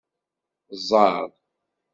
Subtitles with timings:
[0.87, 1.23] Ẓer.